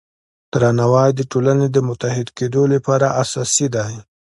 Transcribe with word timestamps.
درناوی 0.53 1.09
د 1.15 1.21
ټولنې 1.31 1.67
د 1.71 1.77
متحد 1.87 2.27
کیدو 2.37 2.61
لپاره 2.73 3.07
اساسي 3.21 3.67
دی. 3.75 3.91